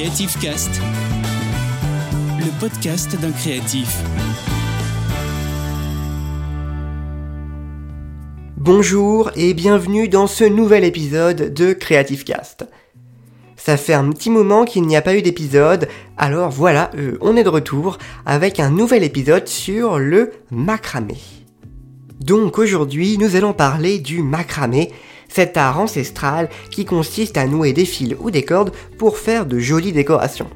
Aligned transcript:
Creative 0.00 0.38
Cast, 0.40 0.80
le 2.38 2.58
podcast 2.58 3.20
d'un 3.20 3.32
créatif. 3.32 4.02
Bonjour 8.56 9.30
et 9.36 9.52
bienvenue 9.52 10.08
dans 10.08 10.26
ce 10.26 10.44
nouvel 10.44 10.84
épisode 10.84 11.52
de 11.52 11.74
Creative 11.74 12.24
Cast. 12.24 12.66
Ça 13.56 13.76
fait 13.76 13.92
un 13.92 14.08
petit 14.08 14.30
moment 14.30 14.64
qu'il 14.64 14.84
n'y 14.84 14.96
a 14.96 15.02
pas 15.02 15.14
eu 15.14 15.20
d'épisode, 15.20 15.86
alors 16.16 16.48
voilà, 16.48 16.90
euh, 16.96 17.18
on 17.20 17.36
est 17.36 17.44
de 17.44 17.50
retour 17.50 17.98
avec 18.24 18.58
un 18.58 18.70
nouvel 18.70 19.04
épisode 19.04 19.48
sur 19.48 19.98
le 19.98 20.32
macramé. 20.50 21.18
Donc 22.20 22.58
aujourd'hui, 22.58 23.18
nous 23.18 23.36
allons 23.36 23.52
parler 23.52 23.98
du 23.98 24.22
macramé, 24.22 24.92
cet 25.32 25.56
art 25.56 25.80
ancestral 25.80 26.48
qui 26.70 26.84
consiste 26.84 27.36
à 27.36 27.46
nouer 27.46 27.72
des 27.72 27.84
fils 27.84 28.16
ou 28.20 28.30
des 28.30 28.44
cordes 28.44 28.72
pour 28.98 29.18
faire 29.18 29.46
de 29.46 29.58
jolies 29.58 29.92
décorations. 29.92 30.50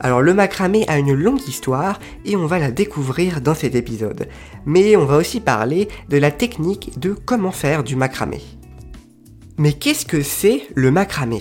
Alors 0.00 0.22
le 0.22 0.34
macramé 0.34 0.84
a 0.88 0.98
une 0.98 1.14
longue 1.14 1.46
histoire 1.48 1.98
et 2.24 2.36
on 2.36 2.46
va 2.46 2.58
la 2.58 2.70
découvrir 2.70 3.40
dans 3.40 3.54
cet 3.54 3.74
épisode. 3.74 4.28
Mais 4.66 4.96
on 4.96 5.04
va 5.04 5.16
aussi 5.16 5.40
parler 5.40 5.88
de 6.08 6.18
la 6.18 6.30
technique 6.30 6.98
de 6.98 7.12
comment 7.12 7.52
faire 7.52 7.84
du 7.84 7.96
macramé. 7.96 8.40
Mais 9.56 9.72
qu'est-ce 9.72 10.04
que 10.04 10.22
c'est 10.22 10.62
le 10.74 10.90
macramé? 10.90 11.40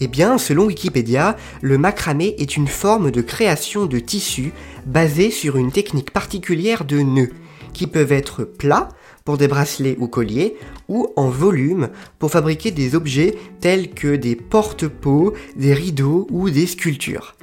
Eh 0.00 0.08
bien, 0.08 0.36
selon 0.36 0.66
Wikipédia, 0.66 1.36
le 1.62 1.78
macramé 1.78 2.34
est 2.38 2.56
une 2.56 2.66
forme 2.66 3.10
de 3.10 3.22
création 3.22 3.86
de 3.86 3.98
tissus 3.98 4.52
basée 4.84 5.30
sur 5.30 5.56
une 5.56 5.72
technique 5.72 6.10
particulière 6.10 6.84
de 6.84 7.00
nœuds, 7.00 7.32
qui 7.72 7.86
peuvent 7.86 8.12
être 8.12 8.44
plats 8.44 8.88
pour 9.26 9.36
des 9.36 9.48
bracelets 9.48 9.96
ou 9.98 10.06
colliers, 10.06 10.56
ou 10.88 11.08
en 11.16 11.28
volume 11.28 11.90
pour 12.18 12.30
fabriquer 12.30 12.70
des 12.70 12.94
objets 12.94 13.36
tels 13.60 13.90
que 13.90 14.16
des 14.16 14.36
porte-pots, 14.36 15.34
des 15.56 15.74
rideaux 15.74 16.26
ou 16.30 16.48
des 16.48 16.66
sculptures. 16.66 17.34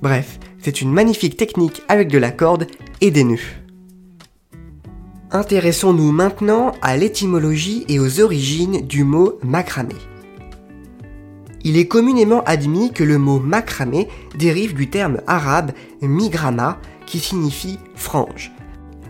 Bref, 0.00 0.38
c'est 0.62 0.80
une 0.80 0.92
magnifique 0.92 1.36
technique 1.36 1.82
avec 1.88 2.08
de 2.08 2.18
la 2.18 2.30
corde 2.30 2.68
et 3.02 3.10
des 3.10 3.24
nœuds. 3.24 3.38
Intéressons-nous 5.32 6.12
maintenant 6.12 6.72
à 6.80 6.96
l'étymologie 6.96 7.84
et 7.88 7.98
aux 7.98 8.20
origines 8.20 8.86
du 8.86 9.02
mot 9.02 9.38
macramé. 9.42 9.96
Il 11.64 11.76
est 11.76 11.88
communément 11.88 12.44
admis 12.44 12.92
que 12.92 13.02
le 13.02 13.18
mot 13.18 13.40
macramé 13.40 14.06
dérive 14.38 14.74
du 14.74 14.88
terme 14.88 15.20
arabe 15.26 15.72
migrama 16.00 16.78
qui 17.06 17.18
signifie 17.18 17.78
frange. 17.96 18.52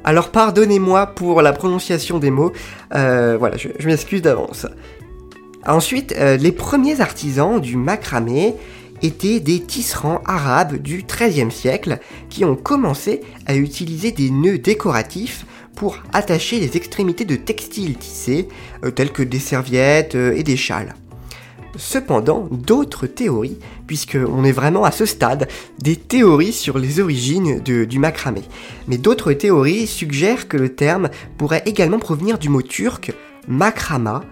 Alors 0.05 0.30
pardonnez-moi 0.30 1.06
pour 1.06 1.41
la 1.41 1.55
prononciation 1.55 2.19
des 2.19 2.30
mots, 2.30 2.52
euh, 2.94 3.36
voilà, 3.38 3.56
je, 3.56 3.69
m'excuse 3.86 4.20
d'avance. 4.20 4.66
Ensuite, 5.66 6.14
euh, 6.19 6.36
les 6.36 6.52
premiers 6.52 7.00
artisans 7.00 7.58
du 7.58 7.77
macramé 7.77 8.55
étaient 9.00 9.41
des 9.41 9.60
tisserands 9.60 10.20
arabes 10.27 10.77
du 10.77 11.05
XIIIe 11.05 11.50
siècle 11.50 11.98
qui 12.28 12.44
ont 12.44 12.55
commencé 12.55 13.22
à 13.47 13.56
utiliser 13.56 14.12
des 14.12 14.30
nœuds 14.30 14.58
décoratifs 14.58 15.47
pour 15.75 15.98
attacher 16.12 16.60
les 16.60 16.77
extrémités 16.77 17.25
de 17.25 17.36
textiles 17.36 17.97
tissés, 17.97 18.48
euh, 18.84 18.91
tels 18.91 19.10
que 19.10 19.22
des 19.22 19.38
serviettes 19.38 20.14
et 20.14 20.42
des 20.42 20.56
châles. 20.56 20.94
Cependant, 21.77 22.48
d'autres 22.50 23.06
théories, 23.06 23.58
puisqu'on 23.86 24.44
est 24.44 24.53
vraiment 24.53 24.84
à 24.84 24.91
ce 24.91 25.06
stade, 25.06 25.48
des 25.81 25.97
théories 25.97 26.53
sur 26.53 26.78
les 26.78 27.00
origines 27.00 27.61
du 27.61 27.98
macramé. 27.98 28.42
Mais 28.89 28.98
d'autres 28.98 29.33
théories 29.33 29.86
suggèrent 29.86 30.48
que 30.48 30.56
le 30.56 30.75
terme 30.75 31.11
pourrait 31.36 31.62
également 31.66 31.98
provenir 31.98 32.39
du 32.39 32.48
mot 32.48 32.62
turc 32.62 33.12
makrama, 33.48 34.22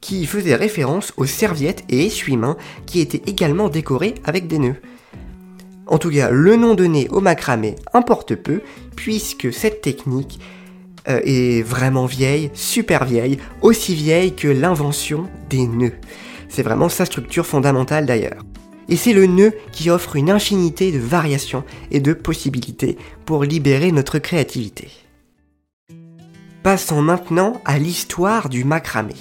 qui 0.00 0.26
faisait 0.26 0.54
référence 0.54 1.12
aux 1.16 1.26
serviettes 1.26 1.84
et 1.88 2.06
essuie-mains 2.06 2.56
qui 2.86 3.00
étaient 3.00 3.22
également 3.26 3.68
décorés 3.68 4.14
avec 4.24 4.46
des 4.46 4.58
nœuds. 4.58 4.76
En 5.86 5.98
tout 5.98 6.10
cas, 6.10 6.30
le 6.30 6.56
nom 6.56 6.74
donné 6.74 7.08
au 7.08 7.20
macramé 7.20 7.76
importe 7.94 8.34
peu, 8.34 8.60
puisque 8.94 9.52
cette 9.52 9.80
technique 9.80 10.38
euh, 11.08 11.20
est 11.24 11.62
vraiment 11.62 12.06
vieille, 12.06 12.50
super 12.54 13.04
vieille, 13.04 13.38
aussi 13.62 13.94
vieille 13.94 14.34
que 14.34 14.48
l'invention 14.48 15.28
des 15.48 15.66
nœuds. 15.66 15.94
C'est 16.48 16.62
vraiment 16.62 16.88
sa 16.88 17.04
structure 17.04 17.46
fondamentale 17.46 18.06
d'ailleurs. 18.06 18.44
Et 18.88 18.96
c'est 18.96 19.12
le 19.12 19.26
nœud 19.26 19.52
qui 19.72 19.90
offre 19.90 20.16
une 20.16 20.30
infinité 20.30 20.92
de 20.92 20.98
variations 20.98 21.64
et 21.90 22.00
de 22.00 22.12
possibilités 22.14 22.96
pour 23.26 23.44
libérer 23.44 23.92
notre 23.92 24.18
créativité. 24.18 24.88
Passons 26.62 27.02
maintenant 27.02 27.60
à 27.64 27.78
l'histoire 27.78 28.48
du 28.48 28.64
macramé. 28.64 29.14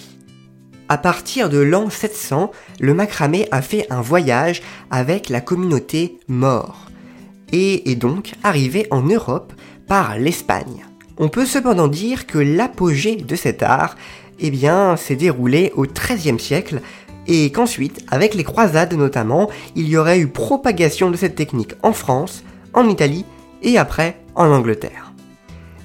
À 0.90 0.98
partir 0.98 1.50
de 1.50 1.60
l'an 1.60 1.90
700, 1.90 2.52
le 2.80 2.94
macramé 2.94 3.48
a 3.52 3.62
fait 3.62 3.88
un 3.90 4.02
voyage 4.02 4.62
avec 4.90 5.28
la 5.28 5.42
communauté 5.42 6.18
Maure 6.30 6.88
et 7.52 7.92
est 7.92 7.96
donc 7.96 8.34
arrivé 8.44 8.88
en 8.90 9.02
Europe 9.02 9.54
par 9.88 10.18
l'Espagne. 10.18 10.86
On 11.18 11.30
peut 11.30 11.46
cependant 11.46 11.88
dire 11.88 12.26
que 12.26 12.38
l'apogée 12.38 13.16
de 13.16 13.36
cet 13.36 13.64
art 13.64 13.96
eh 14.40 14.52
bien, 14.52 14.96
s'est 14.98 15.16
déroulé 15.16 15.72
au 15.76 15.86
XIIIe 15.86 16.40
siècle 16.40 16.82
et 17.28 17.52
qu'ensuite, 17.52 18.04
avec 18.10 18.34
les 18.34 18.44
croisades 18.44 18.94
notamment, 18.94 19.50
il 19.76 19.88
y 19.88 19.98
aurait 19.98 20.20
eu 20.20 20.28
propagation 20.28 21.12
de 21.12 21.18
cette 21.18 21.36
technique 21.36 21.74
en 21.84 21.94
France, 21.94 22.44
en 22.74 22.88
Italie 22.88 23.26
et 23.62 23.78
après 23.78 24.20
en 24.36 24.50
Angleterre. 24.52 25.14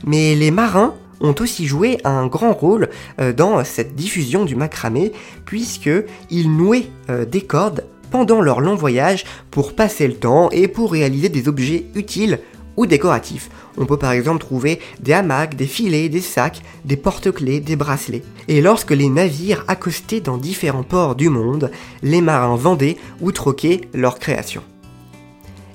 Mais 0.05 0.35
les 0.35 0.51
marins 0.51 0.95
ont 1.21 1.35
aussi 1.41 1.67
joué 1.67 1.99
un 2.05 2.27
grand 2.27 2.53
rôle 2.53 2.91
euh, 3.21 3.33
dans 3.33 3.63
cette 3.65 3.95
diffusion 3.95 4.45
du 4.45 4.57
macramé 4.57 5.13
puisqu'ils 5.45 6.51
nouaient 6.51 6.89
euh, 7.11 7.25
des 7.25 7.43
cordes 7.43 7.87
pendant 8.11 8.43
leur 8.43 8.61
long 8.61 8.75
voyage 8.75 9.25
pour 9.51 9.75
passer 9.75 10.07
le 10.07 10.15
temps 10.15 10.51
et 10.51 10.69
pour 10.69 10.93
réaliser 10.93 11.29
des 11.29 11.49
objets 11.49 11.87
utiles 11.95 12.41
ou 12.77 12.87
décoratifs. 12.87 13.51
On 13.77 13.87
peut 13.87 13.97
par 13.97 14.13
exemple 14.13 14.41
trouver 14.41 14.81
des 15.01 15.13
hamacs, 15.13 15.57
des 15.57 15.67
filets, 15.67 16.09
des 16.09 16.21
sacs, 16.21 16.63
des 16.85 16.97
porte-clés, 16.97 17.61
des 17.61 17.77
bracelets. 17.77 18.23
Et 18.49 18.61
lorsque 18.61 18.91
les 18.91 19.09
navires 19.09 19.65
accostaient 19.69 20.21
dans 20.21 20.37
différents 20.37 20.83
ports 20.83 21.15
du 21.15 21.29
monde, 21.29 21.71
les 22.03 22.21
marins 22.21 22.57
vendaient 22.57 22.97
ou 23.21 23.33
troquaient 23.33 23.83
leurs 23.95 24.19
créations. 24.19 24.63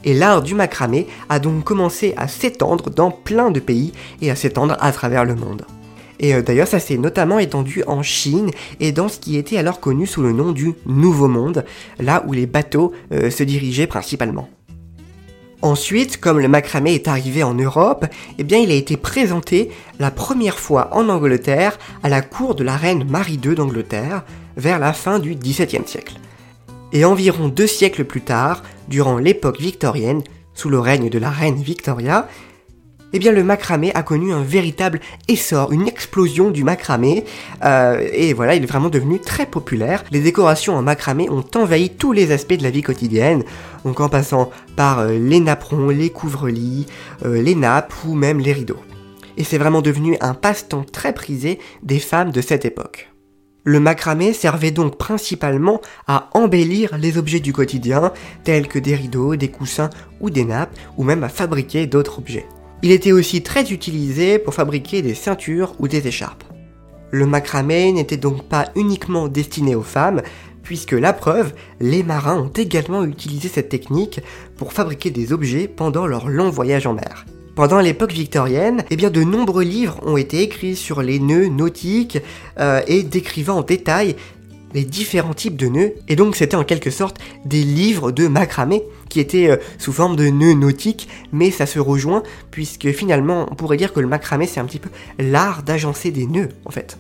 Et 0.04 0.14
l'art 0.14 0.42
du 0.42 0.56
macramé 0.56 1.08
a 1.28 1.40
donc 1.40 1.64
commencé 1.64 2.14
à 2.18 2.28
s'étendre 2.28 2.90
dans 2.90 3.12
plein 3.12 3.52
de 3.52 3.60
pays 3.60 3.92
et 4.22 4.32
à 4.32 4.36
s'étendre 4.36 4.78
à 4.80 4.92
travers 4.92 5.26
le 5.26 5.36
monde. 5.36 5.66
Et 6.20 6.34
euh, 6.34 6.42
d'ailleurs, 6.42 6.68
ça 6.68 6.80
s'est 6.80 6.98
notamment 6.98 7.40
étendu 7.40 7.84
en 7.88 8.02
Chine 8.04 8.52
et 8.80 8.92
dans 8.92 9.10
ce 9.10 9.20
qui 9.20 9.38
était 9.38 9.58
alors 9.58 9.80
connu 9.80 10.08
sous 10.08 10.22
le 10.22 10.32
nom 10.32 10.52
du 10.52 10.74
Nouveau 10.86 11.28
Monde, 11.28 11.66
là 12.00 12.24
où 12.28 12.34
les 12.34 12.46
bateaux 12.48 12.92
euh, 13.12 13.30
se 13.30 13.44
dirigeaient 13.44 13.88
principalement. 13.88 14.50
Ensuite, 15.64 16.20
comme 16.20 16.40
le 16.40 16.48
macramé 16.48 16.94
est 16.94 17.08
arrivé 17.08 17.42
en 17.42 17.56
Europe, 17.56 18.06
eh 18.38 18.44
bien 18.44 18.60
il 18.60 18.70
a 18.70 18.76
été 18.76 18.96
présenté 18.96 19.72
la 20.00 20.12
première 20.12 20.60
fois 20.60 20.90
en 20.92 21.10
Angleterre 21.10 21.80
à 22.04 22.10
la 22.10 22.22
cour 22.22 22.54
de 22.54 22.64
la 22.64 22.78
reine 22.78 23.10
Marie 23.10 23.40
II 23.44 23.56
d'Angleterre 23.56 24.24
vers 24.56 24.78
la 24.78 24.94
fin 24.94 25.18
du 25.18 25.34
XVIIe 25.34 25.88
siècle. 25.88 26.14
Et 26.94 27.06
environ 27.06 27.48
deux 27.48 27.68
siècles 27.68 28.06
plus 28.06 28.22
tard, 28.22 28.62
durant 28.88 29.18
l'époque 29.18 29.60
victorienne, 29.60 30.22
sous 30.54 30.70
le 30.70 30.80
règne 30.80 31.10
de 31.10 31.20
la 31.20 31.32
reine 31.32 31.62
Victoria, 31.62 32.28
eh 33.14 33.20
bien 33.20 33.32
le 33.32 33.44
macramé 33.44 33.92
a 33.94 34.04
connu 34.04 34.34
un 34.34 34.44
véritable 34.44 35.00
essor, 35.28 35.72
une 35.72 35.88
explosion 35.88 36.52
du 36.52 36.64
macramé, 36.64 37.26
euh, 37.64 38.08
et 38.14 38.34
voilà, 38.34 38.56
il 38.56 38.64
est 38.64 38.68
vraiment 38.68 38.90
devenu 38.90 39.20
très 39.20 39.46
populaire. 39.46 40.04
Les 40.12 40.20
décorations 40.20 40.76
en 40.76 40.82
macramé 40.82 41.30
ont 41.30 41.46
envahi 41.56 41.90
tous 41.90 42.12
les 42.12 42.32
aspects 42.32 42.58
de 42.58 42.64
la 42.64 42.70
vie 42.70 42.82
quotidienne, 42.82 43.44
donc 43.86 44.00
en 44.00 44.10
passant 44.10 44.52
par 44.76 45.00
euh, 45.00 45.18
les 45.18 45.40
napperons, 45.40 45.90
les 45.90 46.10
couvre-lits, 46.10 46.86
euh, 47.26 47.42
les 47.42 47.56
nappes 47.56 47.94
ou 48.06 48.14
même 48.14 48.40
les 48.40 48.54
rideaux. 48.54 48.82
Et 49.38 49.44
c'est 49.44 49.58
vraiment 49.58 49.82
devenu 49.82 50.18
un 50.20 50.34
passe-temps 50.34 50.86
très 50.92 51.14
prisé 51.14 51.60
des 51.84 52.00
femmes 52.00 52.32
de 52.32 52.42
cette 52.42 52.66
époque. 52.66 53.12
Le 53.64 53.80
macramé 53.80 54.34
servait 54.34 54.72
donc 54.72 54.98
principalement 54.98 55.82
à 56.08 56.30
embellir 56.34 56.98
les 56.98 57.18
objets 57.18 57.42
du 57.42 57.52
quotidien, 57.52 58.14
tels 58.46 58.68
que 58.68 58.80
des 58.80 58.96
rideaux, 58.96 59.36
des 59.36 59.50
coussins 59.50 59.90
ou 60.22 60.30
des 60.30 60.46
nappes, 60.46 60.76
ou 60.98 61.04
même 61.04 61.24
à 61.24 61.30
fabriquer 61.30 61.86
d'autres 61.86 62.20
objets. 62.20 62.48
Il 62.84 62.92
était 62.92 63.12
aussi 63.12 63.42
très 63.42 63.72
utilisé 63.72 64.38
pour 64.38 64.54
fabriquer 64.54 65.02
des 65.02 65.16
ceintures 65.16 65.74
ou 65.80 65.88
des 65.88 66.08
écharpes. 66.08 66.44
Le 67.10 67.26
macramé 67.26 67.92
n'était 67.92 68.18
donc 68.18 68.44
pas 68.44 68.70
uniquement 68.76 69.28
destiné 69.28 69.74
aux 69.76 69.82
femmes, 69.82 70.22
puisque 70.62 70.92
la 70.92 71.14
preuve, 71.14 71.54
les 71.80 72.04
marins 72.04 72.40
ont 72.40 72.50
également 72.50 73.04
utilisé 73.04 73.48
cette 73.48 73.70
technique 73.70 74.20
pour 74.58 74.74
fabriquer 74.74 75.10
des 75.10 75.34
objets 75.34 75.68
pendant 75.68 76.06
leur 76.06 76.28
long 76.28 76.50
voyage 76.50 76.86
en 76.86 76.94
mer. 76.94 77.26
Pendant 77.56 77.80
l'époque 77.80 78.12
victorienne, 78.12 78.84
eh 78.92 78.96
bien 78.96 79.10
de 79.10 79.24
nombreux 79.24 79.64
livres 79.64 80.00
ont 80.06 80.16
été 80.16 80.42
écrits 80.44 80.76
sur 80.76 81.02
les 81.02 81.20
nœuds 81.20 81.48
nautiques 81.48 82.20
euh, 82.60 82.82
et 82.86 83.02
décrivant 83.02 83.58
en 83.58 83.62
détail 83.64 84.16
les 84.74 84.84
différents 84.84 85.34
types 85.34 85.56
de 85.56 85.68
nœuds, 85.68 85.94
et 86.08 86.16
donc 86.16 86.36
c'était 86.36 86.56
en 86.56 86.64
quelque 86.64 86.92
sorte 86.92 87.18
des 87.46 87.64
livres 87.64 88.12
de 88.12 88.28
macramé 88.28 88.84
qui 89.10 89.20
étaient 89.20 89.50
euh, 89.50 89.58
sous 89.78 89.94
forme 89.94 90.16
de 90.16 90.28
nœuds 90.28 90.54
nautiques, 90.54 91.08
mais 91.32 91.52
ça 91.52 91.66
se 91.66 91.80
rejoint 91.80 92.24
puisque 92.52 92.92
finalement 92.92 93.48
on 93.52 93.56
pourrait 93.56 93.78
dire 93.78 93.94
que 93.94 94.00
le 94.00 94.08
macramé 94.08 94.46
c'est 94.46 94.60
un 94.60 94.66
petit 94.66 94.80
peu 94.80 94.90
l'art 95.20 95.64
d'agencer 95.64 96.12
des 96.12 96.28
nœuds 96.28 96.50
en 96.66 96.72
fait. 96.72 96.98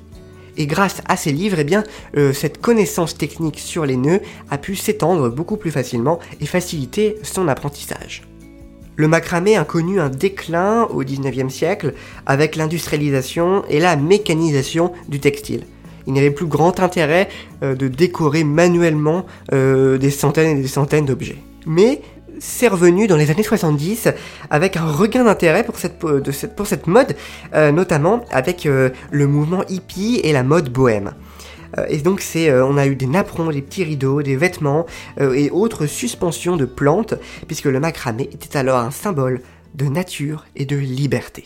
Et 0.58 0.66
grâce 0.66 1.02
à 1.08 1.16
ces 1.16 1.32
livres, 1.32 1.60
eh 1.60 1.64
bien, 1.64 1.84
euh, 2.18 2.34
cette 2.34 2.60
connaissance 2.60 3.16
technique 3.16 3.60
sur 3.60 3.86
les 3.86 3.96
nœuds 3.96 4.22
a 4.50 4.58
pu 4.58 4.76
s'étendre 4.76 5.30
beaucoup 5.30 5.56
plus 5.56 5.70
facilement 5.70 6.20
et 6.42 6.48
faciliter 6.48 7.18
son 7.22 7.48
apprentissage. 7.48 8.24
Le 8.96 9.08
macramé 9.08 9.56
a 9.56 9.64
connu 9.64 10.00
un 10.00 10.10
déclin 10.10 10.86
au 10.86 11.04
19e 11.04 11.50
siècle 11.50 11.94
avec 12.26 12.56
l'industrialisation 12.56 13.64
et 13.70 13.80
la 13.80 13.96
mécanisation 13.96 14.92
du 15.08 15.20
textile. 15.20 15.66
Il 16.08 16.14
n'y 16.14 16.20
avait 16.20 16.32
plus 16.32 16.48
grand 16.48 16.80
intérêt 16.80 17.30
euh, 17.64 17.76
de 17.76 17.88
décorer 17.88 18.44
manuellement 18.44 19.26
euh, 19.54 19.98
des 19.98 20.10
centaines 20.10 20.58
et 20.58 20.62
des 20.62 20.68
centaines 20.68 21.06
d'objets. 21.06 21.38
Mais 21.68 22.02
c'est 22.40 22.68
revenu 22.68 23.08
dans 23.08 23.18
les 23.18 23.32
années 23.32 23.44
70 23.44 24.10
avec 24.50 24.78
un 24.78 24.86
regain 24.86 25.24
d'intérêt 25.24 25.64
pour 25.64 25.78
cette, 25.78 26.04
cette 26.66 26.88
mode, 26.88 27.16
euh, 27.54 27.72
notamment 27.72 28.24
avec 28.32 28.66
euh, 28.66 28.90
le 29.12 29.28
mouvement 29.28 29.64
hippie 29.68 30.20
et 30.24 30.34
la 30.34 30.44
mode 30.44 30.70
bohème. 30.70 31.14
Euh, 31.78 31.86
et 31.90 31.98
donc 31.98 32.24
on 32.38 32.78
a 32.78 32.88
eu 32.88 32.96
des 32.96 33.08
napperons, 33.08 33.50
des 33.52 33.62
petits 33.62 33.84
rideaux, 33.84 34.22
des 34.22 34.36
vêtements 34.36 34.86
et 35.20 35.50
autres 35.52 35.86
suspensions 35.86 36.58
de 36.58 36.66
plantes, 36.66 37.16
puisque 37.48 37.66
le 37.66 37.80
macramé 37.80 38.30
était 38.32 38.58
alors 38.58 38.80
un 38.80 38.92
symbole 38.92 39.42
de 39.76 39.86
nature 39.86 40.46
et 40.56 40.66
de 40.66 40.76
liberté. 40.76 41.44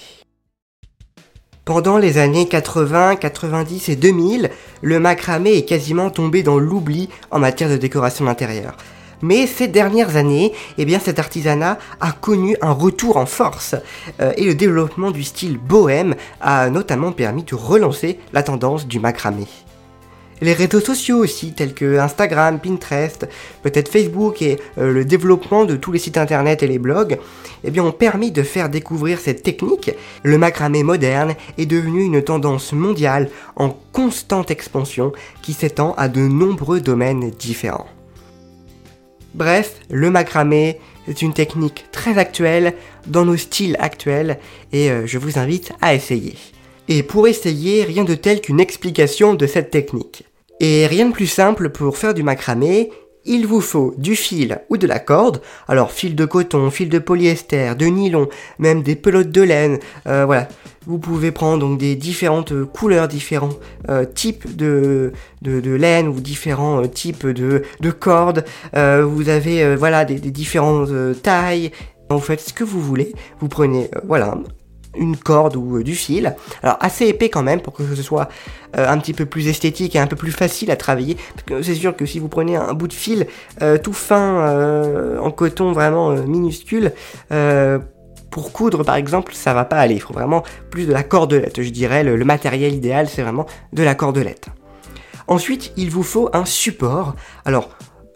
Pendant 1.64 2.00
les 2.00 2.18
années 2.18 2.48
80, 2.48 3.18
90 3.18 3.90
et 3.90 3.96
2000, 3.96 4.50
le 4.82 5.00
macramé 5.00 5.52
est 5.52 5.66
quasiment 5.66 6.10
tombé 6.10 6.42
dans 6.42 6.58
l'oubli 6.58 7.08
en 7.30 7.38
matière 7.38 7.70
de 7.70 7.78
décoration 7.78 8.26
d'intérieur. 8.26 8.76
Mais 9.22 9.46
ces 9.46 9.68
dernières 9.68 10.16
années, 10.16 10.54
eh 10.80 10.86
bien, 10.86 10.98
cet 10.98 11.20
artisanat 11.20 11.78
a 12.00 12.14
connu 12.14 12.58
un 12.62 12.72
retour 12.72 13.18
en 13.18 13.28
force 13.28 13.76
euh, 14.22 14.34
et 14.38 14.46
le 14.46 14.56
développement 14.56 15.12
du 15.12 15.24
style 15.24 15.60
bohème 15.60 16.16
a 16.42 16.68
notamment 16.72 17.12
permis 17.12 17.44
de 17.44 17.54
relancer 17.54 18.18
la 18.34 18.42
tendance 18.42 18.88
du 18.88 19.00
macramé. 19.00 19.46
Les 20.42 20.54
réseaux 20.54 20.80
sociaux 20.80 21.18
aussi, 21.18 21.54
tels 21.54 21.76
que 21.76 22.00
Instagram, 22.00 22.60
Pinterest, 22.60 23.28
peut-être 23.62 23.90
Facebook 23.90 24.42
et 24.42 24.60
euh, 24.80 24.92
le 24.92 25.06
développement 25.06 25.66
de 25.66 25.76
tous 25.76 25.92
les 25.92 26.00
sites 26.00 26.18
internet 26.18 26.64
et 26.64 26.68
les 26.68 26.80
blogs, 26.80 27.20
eh 27.64 27.70
bien, 27.70 27.84
ont 27.84 27.92
permis 27.92 28.32
de 28.32 28.42
faire 28.42 28.68
découvrir 28.68 29.20
cette 29.20 29.44
technique. 29.44 29.92
Le 30.24 30.40
macramé 30.40 30.82
moderne 30.82 31.36
est 31.60 31.68
devenu 31.68 32.04
une 32.04 32.24
tendance 32.24 32.74
mondiale 32.74 33.30
en 33.56 33.70
constante 33.92 34.50
expansion 34.50 35.14
qui 35.44 35.54
s'étend 35.54 35.94
à 35.94 36.08
de 36.08 36.22
nombreux 36.22 36.82
domaines 36.82 37.30
différents. 37.30 37.88
Bref, 39.36 39.76
le 39.92 40.10
macramé, 40.10 40.80
c'est 41.06 41.22
une 41.22 41.34
technique 41.34 41.86
très 41.92 42.18
actuelle 42.18 42.74
dans 43.06 43.26
nos 43.26 43.38
styles 43.38 43.78
actuels 43.80 44.40
et 44.74 44.90
euh, 44.90 45.06
je 45.06 45.20
vous 45.20 45.38
invite 45.38 45.72
à 45.82 45.94
essayer. 45.94 46.34
Et 46.88 47.04
pour 47.04 47.28
essayer, 47.28 47.84
rien 47.84 48.06
de 48.06 48.16
tel 48.16 48.42
qu'une 48.42 48.60
explication 48.60 49.36
de 49.36 49.46
cette 49.46 49.70
technique. 49.70 50.26
Et 50.64 50.86
rien 50.86 51.08
de 51.08 51.12
plus 51.12 51.26
simple 51.26 51.72
pour 51.72 51.98
faire 51.98 52.14
du 52.14 52.22
macramé, 52.22 52.92
il 53.26 53.48
vous 53.48 53.62
faut 53.62 53.96
du 53.98 54.16
fil 54.16 54.60
ou 54.70 54.78
de 54.78 54.86
la 54.86 55.00
corde, 55.00 55.42
alors 55.68 55.92
fil 55.92 56.16
de 56.16 56.24
coton, 56.24 56.70
fil 56.70 56.88
de 56.88 57.00
polyester, 57.00 57.74
de 57.76 57.88
nylon, 57.88 58.30
même 58.60 58.84
des 58.84 58.96
pelotes 58.96 59.32
de 59.32 59.42
laine, 59.42 59.80
euh, 60.06 60.24
voilà. 60.24 60.48
Vous 60.86 61.00
pouvez 61.00 61.32
prendre 61.32 61.60
donc 61.60 61.80
des 61.80 61.96
différentes 61.96 62.54
couleurs, 62.64 63.08
différents 63.08 63.58
euh, 63.90 64.06
types 64.06 64.56
de, 64.56 65.14
de, 65.42 65.72
laine 65.72 66.08
ou 66.08 66.20
différents 66.20 66.84
euh, 66.84 66.88
types 66.88 67.26
de, 67.26 67.64
de 67.80 67.92
cordes. 67.92 68.46
vous 68.74 69.30
avez 69.30 69.76
voilà 69.76 70.06
des, 70.06 70.20
différentes 70.20 71.22
tailles. 71.24 71.72
Vous 72.12 72.20
faites 72.20 72.42
ce 72.42 72.54
que 72.54 72.64
vous 72.64 72.82
voulez. 72.82 73.14
Vous 73.40 73.48
prenez 73.48 73.90
voilà 74.08 74.38
une 74.96 75.18
corde 75.18 75.56
ou 75.56 75.78
euh, 75.78 75.84
du 75.84 75.96
fil. 75.96 76.36
Alors 76.64 76.78
assez 76.80 77.08
épais 77.08 77.30
quand 77.30 77.44
même 77.44 77.62
pour 77.62 77.74
que 77.74 77.84
ce 77.96 78.02
soit 78.02 78.30
euh, 78.78 78.88
un 78.88 78.98
petit 78.98 79.14
peu 79.14 79.26
plus 79.26 79.48
esthétique 79.48 79.96
et 79.96 80.00
un 80.00 80.08
peu 80.08 80.16
plus 80.16 80.32
facile 80.32 80.72
à 80.72 80.76
travailler. 80.76 81.18
Parce 81.36 81.44
que 81.46 81.62
c'est 81.62 81.76
sûr 81.76 81.96
que 81.96 82.06
si 82.06 82.20
vous 82.20 82.28
prenez 82.28 82.56
un 82.56 82.74
bout 82.74 82.88
de 82.88 82.94
fil 82.94 83.28
euh, 83.62 83.78
tout 83.78 83.94
fin 83.94 84.22
en 85.20 85.32
coton 85.32 85.72
vraiment 85.72 86.12
minuscule, 86.12 86.92
pour 88.30 88.52
coudre 88.54 88.84
par 88.84 88.96
exemple, 88.96 89.34
ça 89.34 89.54
va 89.54 89.66
pas 89.66 89.78
aller. 89.78 89.96
Il 89.96 90.02
faut 90.02 90.14
vraiment 90.14 90.44
plus 90.70 90.86
de 90.86 90.94
la 90.94 91.04
cordelette, 91.04 91.62
je 91.62 91.70
dirais. 91.70 92.04
Le, 92.04 92.16
le 92.16 92.26
matériel 92.26 92.74
idéal, 92.74 93.08
c'est 93.10 93.22
vraiment 93.22 93.46
de 93.74 93.84
la 93.84 93.96
cordelette. 93.96 94.48
Ensuite, 95.28 95.72
il 95.78 95.90
vous 95.90 96.04
faut 96.04 96.30
un 96.34 96.46
support. 96.46 97.16
Alors, 97.46 97.70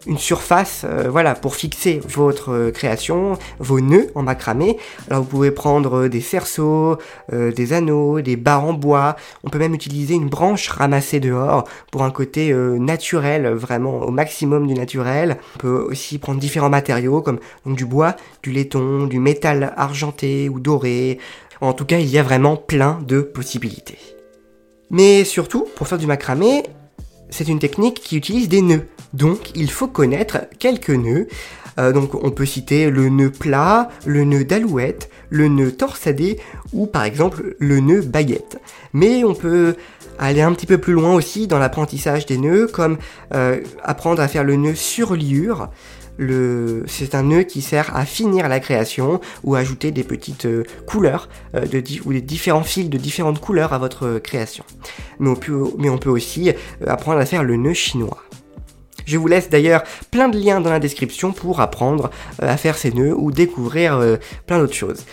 une 0.06 0.18
surface 0.18 0.84
euh, 0.84 1.08
voilà 1.10 1.34
pour 1.34 1.56
fixer 1.56 2.00
votre 2.08 2.52
euh, 2.52 2.70
création, 2.70 3.38
vos 3.58 3.80
nœuds 3.80 4.10
en 4.14 4.22
macramé. 4.22 4.78
Alors 5.10 5.22
vous 5.22 5.28
pouvez 5.28 5.50
prendre 5.50 5.98
euh, 5.98 6.08
des 6.08 6.20
cerceaux, 6.20 6.98
des 7.32 7.72
anneaux, 7.72 8.20
des 8.20 8.36
barres 8.36 8.64
en 8.64 8.72
bois. 8.72 9.16
On 9.44 9.50
peut 9.50 9.58
même 9.58 9.74
utiliser 9.74 10.14
une 10.14 10.28
branche 10.28 10.68
ramassée 10.68 11.20
dehors 11.20 11.64
pour 11.90 12.02
un 12.02 12.10
côté 12.10 12.52
naturel, 12.54 13.48
vraiment 13.48 14.00
au 14.00 14.10
maximum 14.10 14.66
du 14.66 14.74
naturel. 14.74 15.38
On 15.56 15.58
peut 15.58 15.86
aussi 15.90 16.18
prendre 16.18 16.40
différents 16.40 16.70
matériaux 16.70 17.22
comme 17.22 17.38
du 17.66 17.84
bois, 17.84 18.16
du 18.42 18.52
laiton, 18.52 19.06
du 19.06 19.18
métal 19.18 19.74
argenté 19.76 20.48
ou 20.48 20.60
doré. 20.60 21.18
En 21.60 21.72
tout 21.72 21.84
cas, 21.84 21.98
il 21.98 22.08
y 22.08 22.18
a 22.18 22.22
vraiment 22.22 22.56
plein 22.56 23.00
de 23.06 23.20
possibilités. 23.20 23.98
Mais 24.90 25.24
surtout, 25.24 25.66
pour 25.74 25.88
faire 25.88 25.98
du 25.98 26.06
macramé, 26.06 26.62
c'est 27.30 27.48
une 27.48 27.58
technique 27.58 28.00
qui 28.00 28.16
utilise 28.16 28.48
des 28.48 28.62
nœuds. 28.62 28.86
Donc 29.12 29.50
il 29.54 29.70
faut 29.70 29.88
connaître 29.88 30.38
quelques 30.58 30.90
nœuds. 30.90 31.28
Euh, 31.78 31.92
donc 31.92 32.14
on 32.14 32.30
peut 32.30 32.46
citer 32.46 32.90
le 32.90 33.08
nœud 33.08 33.30
plat, 33.30 33.88
le 34.04 34.24
nœud 34.24 34.44
d'alouette, 34.44 35.10
le 35.30 35.48
nœud 35.48 35.72
torsadé 35.72 36.38
ou 36.72 36.86
par 36.86 37.04
exemple 37.04 37.56
le 37.58 37.80
nœud 37.80 38.02
baguette. 38.02 38.58
Mais 38.92 39.24
on 39.24 39.34
peut 39.34 39.76
aller 40.18 40.40
un 40.40 40.52
petit 40.52 40.66
peu 40.66 40.78
plus 40.78 40.94
loin 40.94 41.14
aussi 41.14 41.46
dans 41.46 41.58
l'apprentissage 41.58 42.26
des 42.26 42.38
nœuds 42.38 42.68
comme 42.68 42.98
euh, 43.34 43.60
apprendre 43.82 44.22
à 44.22 44.28
faire 44.28 44.44
le 44.44 44.56
nœud 44.56 44.74
sur 44.74 45.14
liure. 45.14 45.68
C'est 46.18 47.14
un 47.14 47.22
nœud 47.24 47.42
qui 47.42 47.62
sert 47.62 47.94
à 47.94 48.04
finir 48.04 48.48
la 48.48 48.60
création 48.60 49.20
ou 49.44 49.54
ajouter 49.54 49.90
des 49.90 50.04
petites 50.04 50.46
euh, 50.46 50.64
couleurs 50.86 51.28
de 51.54 51.82
ou 52.04 52.12
des 52.12 52.20
différents 52.20 52.62
fils 52.62 52.88
de 52.88 52.98
différentes 52.98 53.40
couleurs 53.40 53.72
à 53.72 53.78
votre 53.78 54.18
création. 54.18 54.64
Mais 55.18 55.28
on 55.28 55.36
peut, 55.36 55.64
mais 55.78 55.88
on 55.88 55.98
peut 55.98 56.10
aussi 56.10 56.52
apprendre 56.86 57.20
à 57.20 57.26
faire 57.26 57.42
le 57.42 57.56
nœud 57.56 57.74
chinois. 57.74 58.18
Je 59.06 59.18
vous 59.18 59.28
laisse 59.28 59.48
d'ailleurs 59.48 59.84
plein 60.10 60.28
de 60.28 60.38
liens 60.38 60.60
dans 60.60 60.70
la 60.70 60.80
description 60.80 61.32
pour 61.32 61.60
apprendre 61.60 62.10
euh, 62.42 62.48
à 62.48 62.56
faire 62.56 62.76
ces 62.76 62.90
nœuds 62.90 63.14
ou 63.16 63.30
découvrir 63.30 63.96
euh, 63.96 64.16
plein 64.46 64.58
d'autres 64.58 64.74
choses. 64.74 65.04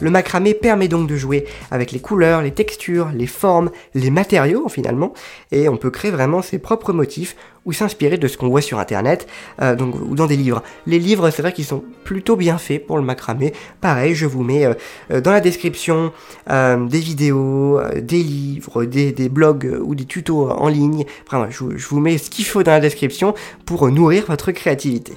Le 0.00 0.10
macramé 0.10 0.54
permet 0.54 0.88
donc 0.88 1.08
de 1.08 1.16
jouer 1.16 1.46
avec 1.70 1.92
les 1.92 2.00
couleurs, 2.00 2.42
les 2.42 2.50
textures, 2.50 3.10
les 3.14 3.26
formes, 3.26 3.70
les 3.94 4.10
matériaux 4.10 4.68
finalement, 4.68 5.12
et 5.52 5.68
on 5.68 5.76
peut 5.76 5.90
créer 5.90 6.10
vraiment 6.10 6.42
ses 6.42 6.58
propres 6.58 6.92
motifs 6.92 7.36
ou 7.64 7.72
s'inspirer 7.72 8.18
de 8.18 8.28
ce 8.28 8.36
qu'on 8.36 8.48
voit 8.48 8.60
sur 8.60 8.78
internet 8.78 9.26
euh, 9.60 9.74
donc, 9.74 9.94
ou 10.00 10.14
dans 10.14 10.26
des 10.26 10.36
livres. 10.36 10.62
Les 10.86 10.98
livres, 10.98 11.30
c'est 11.30 11.42
vrai 11.42 11.52
qu'ils 11.52 11.64
sont 11.64 11.82
plutôt 12.04 12.36
bien 12.36 12.58
faits 12.58 12.86
pour 12.86 12.96
le 12.96 13.04
macramé. 13.04 13.52
Pareil, 13.80 14.14
je 14.14 14.26
vous 14.26 14.42
mets 14.42 14.66
euh, 14.66 15.20
dans 15.20 15.30
la 15.30 15.40
description 15.40 16.12
euh, 16.50 16.84
des 16.86 16.98
vidéos, 16.98 17.80
des 18.00 18.22
livres, 18.22 18.84
des, 18.84 19.28
blogs 19.28 19.78
ou 19.82 19.94
des 19.94 20.04
tutos 20.04 20.50
en 20.50 20.68
ligne. 20.68 21.04
Vraiment, 21.28 21.46
je 21.50 21.88
vous 21.88 22.00
mets 22.00 22.18
ce 22.18 22.30
qu'il 22.30 22.44
faut 22.44 22.62
dans 22.62 22.72
la 22.72 22.80
description 22.80 23.34
pour 23.64 23.88
nourrir 23.90 24.24
votre 24.26 24.52
créativité. 24.52 25.12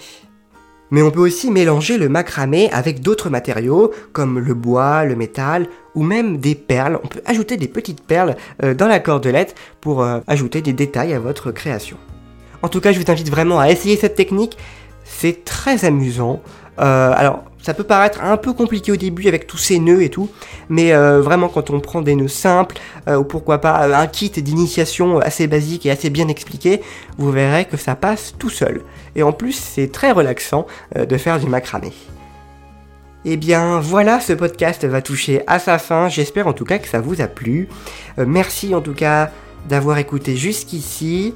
Mais 0.92 1.02
on 1.02 1.10
peut 1.10 1.22
aussi 1.22 1.50
mélanger 1.50 1.98
le 1.98 2.10
macramé 2.10 2.70
avec 2.72 3.02
d'autres 3.02 3.32
matériaux 3.32 3.92
comme 4.14 4.38
le 4.38 4.54
bois, 4.54 5.04
le 5.04 5.16
métal 5.16 5.68
ou 5.96 6.04
même 6.04 6.38
des 6.38 6.54
perles. 6.54 7.00
On 7.04 7.08
peut 7.08 7.22
ajouter 7.26 7.58
des 7.58 7.68
petites 7.68 8.04
perles 8.04 8.36
dans 8.62 8.88
la 8.88 9.00
cordelette 9.00 9.56
pour 9.82 10.06
ajouter 10.28 10.62
des 10.62 10.74
détails 10.74 11.14
à 11.14 11.20
votre 11.20 11.52
création. 11.52 11.98
En 12.66 12.68
tout 12.68 12.82
cas, 12.82 12.92
je 12.92 13.00
vous 13.00 13.12
invite 13.12 13.30
vraiment 13.30 13.60
à 13.60 13.70
essayer 13.70 13.96
cette 13.96 14.16
technique. 14.16 14.58
C'est 15.04 15.46
très 15.46 15.86
amusant. 15.86 16.42
Euh, 16.80 17.14
alors, 17.16 17.44
ça 17.62 17.76
peut 17.76 17.84
paraître 17.84 18.24
un 18.24 18.38
peu 18.38 18.54
compliqué 18.54 18.92
au 18.92 18.96
début 18.96 19.28
avec 19.28 19.46
tous 19.46 19.60
ces 19.60 19.78
nœuds 19.78 20.02
et 20.02 20.10
tout, 20.10 20.32
mais 20.68 20.92
euh, 20.92 21.22
vraiment 21.22 21.48
quand 21.48 21.70
on 21.70 21.80
prend 21.80 22.02
des 22.02 22.16
nœuds 22.16 22.28
simples, 22.28 22.78
euh, 23.08 23.18
ou 23.18 23.24
pourquoi 23.24 23.62
pas 23.62 23.96
un 23.96 24.08
kit 24.08 24.32
d'initiation 24.32 25.20
assez 25.20 25.46
basique 25.46 25.86
et 25.86 25.92
assez 25.92 26.10
bien 26.10 26.28
expliqué, 26.28 26.82
vous 27.20 27.30
verrez 27.32 27.66
que 27.66 27.78
ça 27.78 27.94
passe 27.94 28.34
tout 28.40 28.50
seul. 28.50 28.82
Et 29.16 29.22
en 29.22 29.32
plus, 29.32 29.54
c'est 29.54 29.92
très 29.92 30.12
relaxant 30.12 30.66
de 30.96 31.18
faire 31.18 31.40
du 31.40 31.46
macramé. 31.46 31.94
Eh 33.26 33.38
bien 33.38 33.80
voilà, 33.80 34.20
ce 34.20 34.34
podcast 34.34 34.84
va 34.86 35.04
toucher 35.04 35.44
à 35.46 35.60
sa 35.60 35.78
fin. 35.78 36.10
J'espère 36.10 36.48
en 36.48 36.54
tout 36.54 36.66
cas 36.66 36.80
que 36.80 36.88
ça 36.88 37.00
vous 37.00 37.22
a 37.22 37.28
plu. 37.28 37.70
merci 38.18 38.74
en 38.74 38.82
tout 38.82 38.96
cas 38.96 39.30
d'avoir 39.70 40.00
écouté 40.00 40.36
jusqu'ici. 40.36 41.36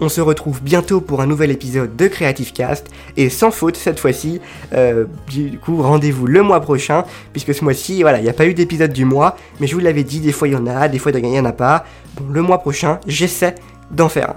On 0.00 0.08
se 0.08 0.20
retrouve 0.20 0.60
bientôt 0.62 1.00
pour 1.00 1.20
un 1.20 1.26
nouvel 1.26 1.50
épisode 1.50 1.94
de 1.94 2.08
Creative 2.08 2.52
Cast 2.52 2.88
et 3.16 3.30
sans 3.30 3.50
faute 3.50 3.76
cette 3.76 4.00
fois-ci. 4.00 4.40
Euh, 4.72 5.04
du 5.28 5.58
coup, 5.58 5.80
rendez-vous 5.82 6.26
le 6.26 6.42
mois 6.42 6.60
prochain 6.60 7.04
puisque 7.32 7.54
ce 7.54 7.62
mois-ci, 7.62 8.02
voilà, 8.02 8.18
il 8.18 8.24
n'y 8.24 8.28
a 8.28 8.34
pas 8.34 8.46
eu 8.46 8.54
d'épisode 8.54 8.92
du 8.92 9.04
mois, 9.04 9.36
mais 9.60 9.66
je 9.66 9.74
vous 9.74 9.80
l'avais 9.80 10.02
dit, 10.02 10.20
des 10.20 10.32
fois 10.32 10.48
il 10.48 10.54
y 10.54 10.56
en 10.56 10.66
a, 10.66 10.88
des 10.88 10.98
fois 10.98 11.12
il 11.12 11.22
n'y 11.22 11.38
en 11.38 11.44
a 11.44 11.52
pas. 11.52 11.84
Bon, 12.16 12.26
le 12.32 12.42
mois 12.42 12.58
prochain, 12.58 12.98
j'essaie 13.06 13.54
d'en 13.90 14.08
faire 14.08 14.30
un. 14.30 14.36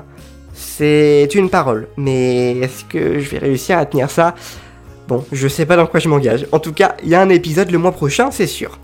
C'est 0.54 1.30
une 1.34 1.50
parole, 1.50 1.88
mais 1.98 2.58
est-ce 2.58 2.86
que 2.86 3.20
je 3.20 3.30
vais 3.30 3.38
réussir 3.40 3.78
à 3.78 3.86
tenir 3.86 4.10
ça? 4.10 4.36
Bon, 5.08 5.24
je 5.32 5.48
sais 5.48 5.66
pas 5.66 5.76
dans 5.76 5.88
quoi 5.88 6.00
je 6.00 6.10
m'engage. 6.10 6.48
En 6.52 6.60
tout 6.60 6.74
cas, 6.74 6.96
il 7.04 7.10
y 7.10 7.16
a 7.16 7.22
un 7.22 7.30
épisode 7.30 7.72
le 7.72 7.78
mois 7.78 7.92
prochain, 7.92 8.30
c'est 8.32 8.48
sûr. 8.48 8.80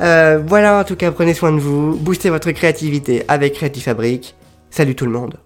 Euh, 0.00 0.40
voilà, 0.46 0.80
en 0.80 0.84
tout 0.84 0.96
cas, 0.96 1.10
prenez 1.10 1.32
soin 1.34 1.52
de 1.52 1.58
vous, 1.58 1.96
boostez 1.96 2.30
votre 2.30 2.50
créativité 2.50 3.24
avec 3.28 3.54
Creative 3.54 3.82
Fabric. 3.82 4.34
Salut 4.70 4.94
tout 4.94 5.06
le 5.06 5.12
monde. 5.12 5.45